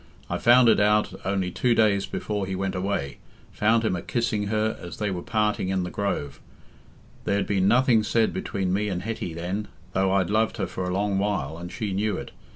I 0.31 0.39
found 0.39 0.67
it 0.67 0.79
out 0.79 1.13
only 1.25 1.51
two 1.51 1.75
days 1.75 2.07
before 2.07 2.47
he 2.47 2.55
went 2.55 2.73
away—found 2.73 3.83
him 3.85 3.95
a 3.95 4.01
kissing 4.01 4.47
her 4.47 4.75
as 4.81 4.97
they 4.97 5.11
were 5.11 5.21
parting 5.21 5.69
in 5.69 5.83
the 5.83 5.91
Grove. 5.91 6.39
There'd 7.25 7.45
been 7.45 7.67
nothing 7.67 8.01
said 8.01 8.33
between 8.33 8.73
me 8.73 8.89
and 8.89 9.03
Hetty 9.03 9.35
then, 9.35 9.67
though 9.93 10.11
I'd 10.13 10.31
loved 10.31 10.57
her 10.57 10.65
for 10.65 10.85
a 10.85 10.91
long 10.95 11.19
while, 11.19 11.55
and 11.55 11.71
she 11.71 11.93
knew 11.93 12.17
it. 12.17 12.31